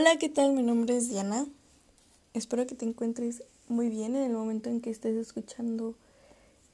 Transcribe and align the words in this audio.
Hola, 0.00 0.16
¿qué 0.16 0.30
tal? 0.30 0.54
Mi 0.54 0.62
nombre 0.62 0.96
es 0.96 1.10
Diana. 1.10 1.46
Espero 2.32 2.66
que 2.66 2.74
te 2.74 2.86
encuentres 2.86 3.42
muy 3.68 3.90
bien 3.90 4.16
en 4.16 4.22
el 4.22 4.32
momento 4.32 4.70
en 4.70 4.80
que 4.80 4.88
estés 4.88 5.14
escuchando 5.14 5.94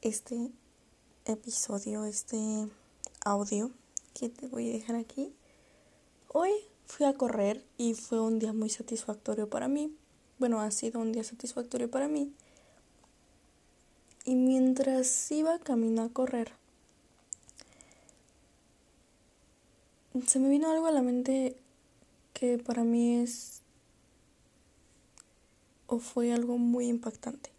este 0.00 0.52
episodio, 1.24 2.04
este 2.04 2.38
audio 3.24 3.72
que 4.14 4.28
te 4.28 4.46
voy 4.46 4.70
a 4.70 4.74
dejar 4.74 4.94
aquí. 4.94 5.32
Hoy 6.28 6.52
fui 6.86 7.04
a 7.04 7.14
correr 7.14 7.64
y 7.76 7.94
fue 7.94 8.20
un 8.20 8.38
día 8.38 8.52
muy 8.52 8.70
satisfactorio 8.70 9.50
para 9.50 9.66
mí. 9.66 9.92
Bueno, 10.38 10.60
ha 10.60 10.70
sido 10.70 11.00
un 11.00 11.10
día 11.10 11.24
satisfactorio 11.24 11.90
para 11.90 12.06
mí. 12.06 12.32
Y 14.24 14.36
mientras 14.36 15.32
iba 15.32 15.58
camino 15.58 16.02
a 16.02 16.10
correr, 16.10 16.52
se 20.28 20.38
me 20.38 20.48
vino 20.48 20.70
algo 20.70 20.86
a 20.86 20.92
la 20.92 21.02
mente 21.02 21.56
que 22.36 22.58
para 22.58 22.84
mí 22.84 23.16
es 23.16 23.62
o 25.86 25.98
fue 25.98 26.34
algo 26.34 26.58
muy 26.58 26.86
impactante. 26.86 27.50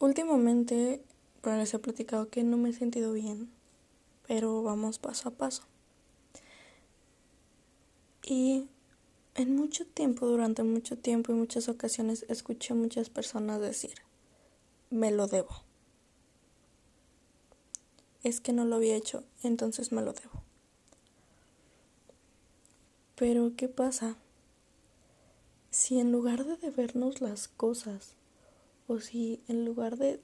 Últimamente, 0.00 1.04
bueno, 1.44 1.58
les 1.58 1.72
he 1.72 1.78
platicado 1.78 2.30
que 2.30 2.42
no 2.42 2.56
me 2.56 2.70
he 2.70 2.72
sentido 2.72 3.12
bien, 3.12 3.48
pero 4.26 4.60
vamos 4.64 4.98
paso 4.98 5.28
a 5.28 5.32
paso. 5.32 5.62
Y 8.24 8.66
en 9.36 9.54
mucho 9.54 9.86
tiempo, 9.86 10.26
durante 10.26 10.64
mucho 10.64 10.98
tiempo 10.98 11.30
y 11.30 11.36
muchas 11.36 11.68
ocasiones, 11.68 12.26
escuché 12.28 12.72
a 12.72 12.76
muchas 12.76 13.08
personas 13.08 13.60
decir, 13.60 13.94
me 14.90 15.12
lo 15.12 15.28
debo 15.28 15.69
es 18.22 18.40
que 18.40 18.52
no 18.52 18.64
lo 18.64 18.76
había 18.76 18.96
hecho, 18.96 19.24
entonces 19.42 19.92
me 19.92 20.02
lo 20.02 20.12
debo. 20.12 20.42
Pero, 23.16 23.52
¿qué 23.56 23.68
pasa? 23.68 24.16
Si 25.70 26.00
en 26.00 26.10
lugar 26.10 26.44
de 26.44 26.56
debernos 26.56 27.20
las 27.20 27.48
cosas, 27.48 28.14
o 28.88 28.98
si 28.98 29.42
en 29.46 29.64
lugar 29.64 29.96
de, 29.96 30.20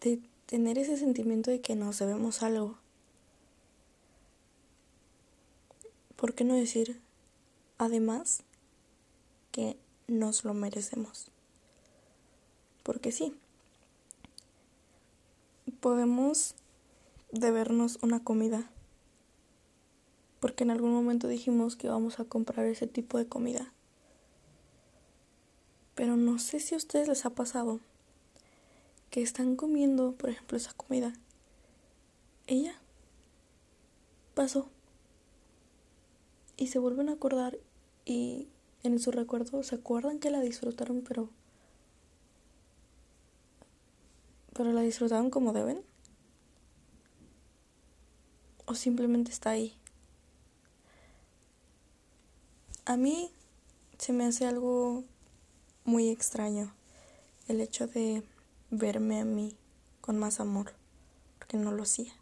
de 0.00 0.20
tener 0.46 0.78
ese 0.78 0.96
sentimiento 0.96 1.50
de 1.50 1.60
que 1.60 1.76
nos 1.76 1.98
debemos 1.98 2.42
algo, 2.42 2.78
¿por 6.16 6.34
qué 6.34 6.44
no 6.44 6.54
decir, 6.54 7.00
además, 7.78 8.42
que 9.50 9.76
nos 10.08 10.44
lo 10.44 10.54
merecemos? 10.54 11.30
Porque 12.82 13.12
sí, 13.12 13.34
podemos 15.82 16.54
debernos 17.32 17.98
una 18.02 18.22
comida. 18.22 18.70
Porque 20.38 20.62
en 20.62 20.70
algún 20.70 20.92
momento 20.92 21.26
dijimos 21.26 21.76
que 21.76 21.88
íbamos 21.88 22.20
a 22.20 22.24
comprar 22.24 22.64
ese 22.66 22.86
tipo 22.86 23.18
de 23.18 23.26
comida. 23.26 23.72
Pero 25.96 26.16
no 26.16 26.38
sé 26.38 26.60
si 26.60 26.74
a 26.74 26.78
ustedes 26.78 27.08
les 27.08 27.26
ha 27.26 27.30
pasado 27.30 27.80
que 29.10 29.22
están 29.22 29.56
comiendo, 29.56 30.12
por 30.12 30.30
ejemplo, 30.30 30.56
esa 30.56 30.72
comida. 30.72 31.12
Ella 32.46 32.80
pasó. 34.34 34.68
Y 36.56 36.68
se 36.68 36.78
vuelven 36.78 37.08
a 37.08 37.14
acordar 37.14 37.58
y 38.04 38.46
en 38.84 39.00
su 39.00 39.10
recuerdo 39.10 39.64
se 39.64 39.74
acuerdan 39.74 40.20
que 40.20 40.30
la 40.30 40.40
disfrutaron, 40.40 41.02
pero 41.02 41.28
pero 44.54 44.72
la 44.72 44.82
disfrutaron 44.82 45.30
como 45.30 45.52
deben? 45.52 45.82
¿O 48.66 48.74
simplemente 48.74 49.30
está 49.30 49.50
ahí? 49.50 49.74
A 52.84 52.96
mí 52.96 53.30
se 53.98 54.12
me 54.12 54.24
hace 54.24 54.46
algo 54.46 55.04
muy 55.84 56.08
extraño 56.08 56.72
el 57.48 57.60
hecho 57.60 57.86
de 57.86 58.22
verme 58.70 59.20
a 59.20 59.24
mí 59.24 59.54
con 60.00 60.18
más 60.18 60.40
amor, 60.40 60.72
porque 61.38 61.56
no 61.56 61.72
lo 61.72 61.84
hacía. 61.84 62.12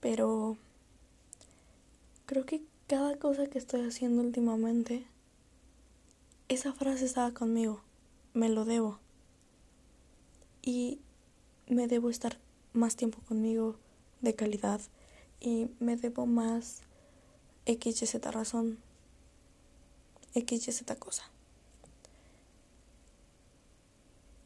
Pero 0.00 0.56
creo 2.26 2.46
que 2.46 2.62
cada 2.86 3.16
cosa 3.16 3.46
que 3.46 3.58
estoy 3.58 3.86
haciendo 3.86 4.22
últimamente, 4.22 5.06
esa 6.48 6.72
frase 6.72 7.04
estaba 7.04 7.32
conmigo, 7.32 7.80
me 8.32 8.48
lo 8.48 8.64
debo. 8.64 8.98
Y 10.62 11.00
me 11.68 11.86
debo 11.86 12.10
estar 12.10 12.38
más 12.72 12.96
tiempo 12.96 13.20
conmigo 13.28 13.76
de 14.20 14.34
calidad 14.34 14.80
y 15.40 15.68
me 15.80 15.96
debo 15.96 16.26
más 16.26 16.80
X, 17.66 18.02
Y, 18.02 18.06
Z 18.06 18.30
razón, 18.30 18.78
X, 20.34 20.68
Y, 20.68 20.72
Z 20.72 20.96
cosa. 20.96 21.24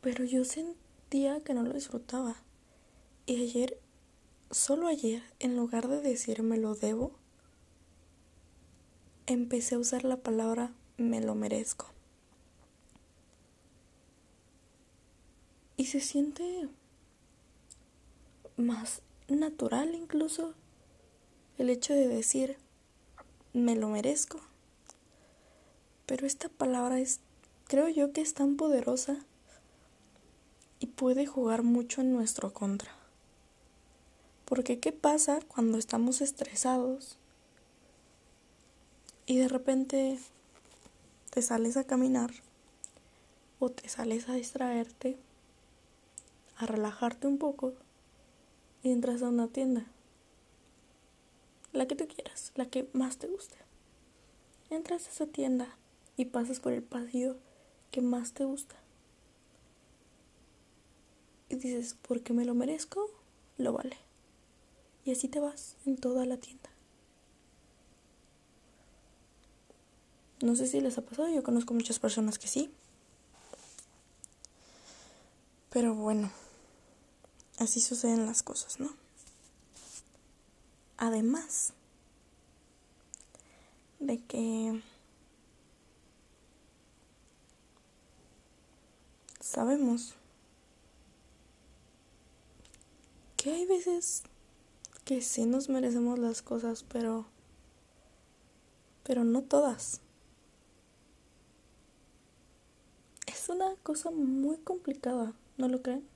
Pero 0.01 0.25
yo 0.25 0.45
sentía 0.45 1.41
que 1.41 1.55
no 1.55 1.63
lo 1.63 1.73
disfrutaba. 1.73 2.37
Y 3.27 3.41
ayer, 3.41 3.79
solo 4.51 4.89
ayer, 4.89 5.23
en 5.39 5.57
lugar 5.57 5.87
de 5.87 6.01
decirme 6.01 6.59
lo 6.59 6.75
debo, 6.75 7.13
empecé 9.27 9.77
a 9.77 9.79
usar 9.79 10.05
la 10.05 10.17
palabra 10.17 10.73
me 10.97 11.21
lo 11.21 11.35
merezco. 11.35 11.87
Y 15.77 15.87
se 15.87 16.01
siente 16.01 16.69
más 18.57 19.03
natural 19.29 19.95
incluso 19.95 20.55
el 21.59 21.71
hecho 21.71 21.95
de 21.95 22.09
decir 22.09 22.57
me 23.53 23.77
lo 23.77 23.89
merezco. 23.89 24.41
Pero 26.07 26.27
esta 26.27 26.49
palabra 26.49 26.99
es, 26.99 27.21
creo 27.67 27.89
yo 27.89 28.13
que 28.13 28.21
es 28.21 28.35
tan 28.35 28.57
poderosa 28.57 29.19
y 30.81 30.87
puede 30.87 31.27
jugar 31.27 31.63
mucho 31.63 32.01
en 32.01 32.13
nuestro 32.13 32.53
contra. 32.53 32.93
Porque 34.45 34.79
¿qué 34.81 34.93
pasa 34.93 35.41
cuando 35.49 35.79
estamos 35.79 36.21
estresados 36.21 37.17
y 39.27 39.39
de 39.39 39.49
repente 39.49 40.19
te 41.31 41.41
sales 41.41 41.77
a 41.77 41.85
caminar 41.85 42.31
o 43.61 43.71
te 43.71 43.89
sales 43.89 44.29
a 44.29 44.35
distraerte, 44.35 45.17
a 46.57 46.67
relajarte 46.67 47.27
un 47.27 47.39
poco? 47.39 47.73
Y 48.83 48.91
entras 48.91 49.23
a 49.23 49.29
una 49.29 49.49
tienda. 49.49 49.87
La 51.73 51.87
que 51.87 51.95
tú 51.95 52.07
quieras, 52.07 52.53
la 52.55 52.67
que 52.67 52.89
más 52.93 53.17
te 53.19 53.29
guste. 53.29 53.57
Entras 54.71 55.07
a 55.07 55.11
esa 55.11 55.27
tienda 55.27 55.77
y 56.17 56.27
pasas 56.27 56.61
por 56.61 56.73
el 56.73 56.83
pasillo 56.83 57.37
que 57.91 58.01
más 58.01 58.33
te 58.33 58.45
gusta. 58.45 58.75
Y 61.49 61.57
dices, 61.57 61.97
porque 62.07 62.33
me 62.33 62.45
lo 62.45 62.55
merezco, 62.55 63.11
lo 63.59 63.73
vale. 63.73 63.97
Y 65.05 65.13
así 65.13 65.29
te 65.29 65.41
vas 65.41 65.77
en 65.87 65.97
toda 65.97 66.27
la 66.27 66.37
tienda. 66.37 66.71
No 70.43 70.57
sé 70.57 70.67
si 70.67 70.81
les 70.81 70.99
ha 70.99 71.03
pasado, 71.03 71.29
yo 71.29 71.43
conozco 71.43 71.73
muchas 71.73 71.99
personas 71.99 72.39
que 72.39 72.49
sí. 72.49 72.71
Pero 75.71 75.95
bueno 75.95 76.31
así 77.63 77.81
suceden 77.81 78.27
las 78.27 78.43
cosas, 78.43 78.81
¿no? 78.81 78.91
Además 80.97 81.73
de 84.01 84.19
que 84.19 84.83
sabemos 89.41 90.15
que 93.37 93.53
hay 93.53 93.67
veces 93.67 94.23
que 95.05 95.23
sí 95.23 95.47
nos 95.47 95.69
merecemos 95.69 96.19
las 96.19 96.43
cosas, 96.43 96.85
pero 96.85 97.27
pero 99.05 99.25
no 99.25 99.43
todas. 99.43 100.01
Es 103.27 103.49
una 103.49 103.75
cosa 103.83 104.11
muy 104.11 104.59
complicada, 104.59 105.33
¿no 105.57 105.69
lo 105.69 105.83
creen? 105.83 106.12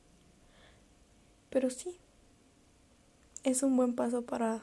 Pero 1.57 1.71
sí, 1.71 1.97
es 3.43 3.63
un 3.63 3.79
buen 3.79 3.95
paso 3.95 4.21
para 4.21 4.63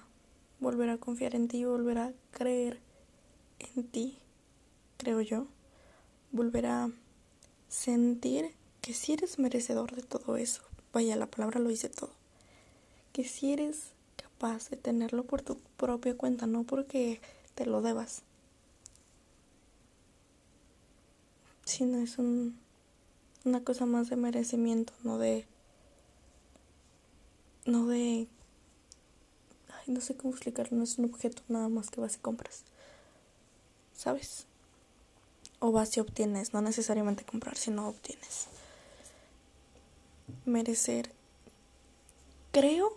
volver 0.60 0.92
a 0.92 1.00
confiar 1.00 1.34
en 1.34 1.48
ti, 1.48 1.66
volver 1.66 1.98
a 1.98 2.13
creer 2.30 2.80
en 3.57 3.88
ti, 3.88 4.19
creo 4.98 5.19
yo. 5.19 5.48
Volver 6.31 6.68
a 6.68 6.92
sentir 7.68 8.51
que 8.81 8.94
si 8.94 9.13
eres 9.13 9.40
merecedor 9.40 9.95
de 9.95 10.04
todo 10.04 10.38
eso. 10.38 10.62
Vaya, 10.94 11.16
la 11.16 11.25
palabra 11.25 11.60
lo 11.60 11.69
dice 11.69 11.90
todo. 11.90 12.12
Que 13.12 13.24
si 13.24 13.54
eres 13.54 13.94
capaz 14.16 14.69
de 14.69 14.78
tenerlo 14.78 15.24
por 15.24 15.42
tu 15.42 15.57
propia 15.78 16.16
cuenta, 16.16 16.45
no 16.45 16.62
porque 16.62 17.19
te 17.56 17.66
lo 17.66 17.81
debas. 17.81 18.22
Sino 21.66 21.98
es 21.98 22.19
un, 22.19 22.56
una 23.45 23.63
cosa 23.63 23.88
más 23.88 24.12
de 24.12 24.16
merecimiento, 24.16 24.94
no 25.01 25.18
de 25.18 25.48
no 27.65 27.88
de 27.88 28.27
no 29.88 30.01
sé 30.01 30.15
cómo 30.15 30.33
explicarlo, 30.33 30.77
no 30.77 30.83
es 30.83 30.98
un 30.98 31.06
objeto 31.06 31.42
nada 31.48 31.69
más 31.69 31.89
que 31.89 32.00
vas 32.00 32.15
y 32.15 32.19
compras. 32.19 32.63
¿Sabes? 33.94 34.45
O 35.60 35.71
vas 35.71 35.95
y 35.98 36.00
obtienes, 36.00 36.54
no 36.54 36.62
necesariamente 36.62 37.25
comprar, 37.25 37.57
sino 37.57 37.88
obtienes. 37.88 38.48
Merecer. 40.45 41.12
Creo 42.51 42.95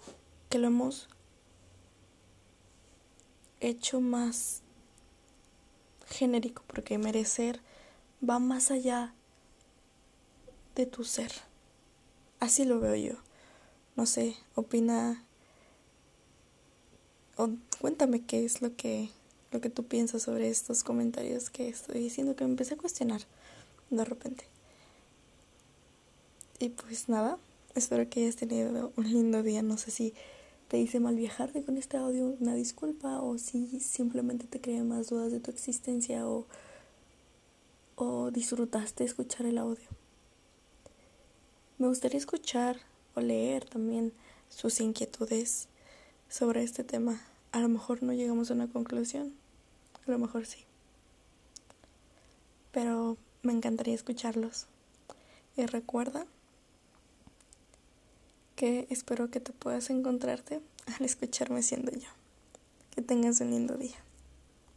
que 0.49 0.59
lo 0.59 0.69
hemos 0.69 1.09
hecho 3.61 4.01
más 4.01 4.63
genérico, 6.09 6.63
porque 6.67 6.99
merecer 6.99 7.61
va 8.29 8.39
más 8.39 8.71
allá 8.71 9.15
de 10.75 10.87
tu 10.87 11.05
ser. 11.05 11.33
Así 12.39 12.65
lo 12.65 12.81
veo 12.81 12.95
yo. 12.95 13.26
No 13.97 14.07
sé, 14.07 14.37
opina 14.55 15.25
o 17.37 17.51
cuéntame 17.81 18.23
qué 18.25 18.45
es 18.45 18.63
lo 18.63 18.77
que 18.77 19.11
lo 19.53 19.61
que 19.61 19.71
tú 19.71 19.85
piensas 19.85 20.23
sobre 20.23 20.49
estos 20.49 20.85
comentarios 20.85 21.51
que 21.51 21.69
estoy 21.69 22.01
diciendo 22.01 22.37
que 22.37 22.45
me 22.45 22.51
empecé 22.51 22.75
a 22.75 22.79
cuestionar 22.79 23.23
de 23.91 24.05
repente. 24.05 24.45
Y 26.59 26.71
pues 26.71 27.09
nada, 27.09 27.39
espero 27.75 28.09
que 28.09 28.23
hayas 28.23 28.37
tenido 28.37 28.93
un 28.97 29.11
lindo 29.11 29.43
día. 29.43 29.63
No 29.63 29.77
sé 29.77 29.91
si 29.91 30.15
te 30.69 30.79
hice 30.79 31.01
mal 31.01 31.15
viajarte 31.15 31.63
con 31.63 31.77
este 31.77 31.97
audio, 31.97 32.35
una 32.41 32.55
disculpa, 32.55 33.21
o 33.21 33.39
si 33.39 33.81
simplemente 33.81 34.47
te 34.47 34.61
creé 34.61 34.83
más 34.83 35.09
dudas 35.09 35.31
de 35.31 35.41
tu 35.41 35.51
existencia 35.51 36.27
o, 36.27 36.47
o 37.95 38.31
disfrutaste 38.31 39.05
escuchar 39.05 39.47
el 39.47 39.59
audio. 39.59 39.89
Me 41.79 41.87
gustaría 41.89 42.19
escuchar 42.19 42.79
o 43.17 43.21
leer 43.21 43.65
también 43.65 44.13
sus 44.49 44.79
inquietudes 44.81 45.67
sobre 46.29 46.63
este 46.63 46.85
tema. 46.85 47.21
A 47.51 47.61
lo 47.61 47.69
mejor 47.69 48.03
no 48.03 48.13
llegamos 48.13 48.51
a 48.51 48.55
una 48.55 48.69
conclusión, 48.69 49.33
a 50.07 50.11
lo 50.11 50.19
mejor 50.19 50.47
sí. 50.47 50.65
Pero 52.71 53.17
me 53.43 53.53
encantaría 53.53 53.95
escucharlos. 53.95 54.67
Y 55.57 55.65
recuerda 55.65 56.27
que 58.55 58.87
espero 58.91 59.31
que 59.31 59.41
te 59.41 59.53
puedas 59.53 59.89
encontrarte 59.91 60.61
al 60.87 61.05
escucharme 61.05 61.63
siendo 61.63 61.93
yo. 61.93 62.09
Que 62.95 63.03
tengas 63.03 63.41
un 63.41 63.51
lindo 63.51 63.77
día. 63.77 64.06